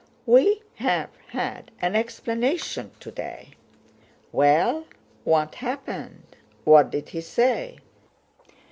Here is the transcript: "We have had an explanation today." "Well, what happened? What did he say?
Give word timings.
"We 0.25 0.63
have 0.77 1.11
had 1.27 1.69
an 1.79 1.95
explanation 1.95 2.89
today." 2.99 3.49
"Well, 4.31 4.85
what 5.23 5.53
happened? 5.53 6.35
What 6.63 6.89
did 6.89 7.09
he 7.09 7.21
say? 7.21 7.77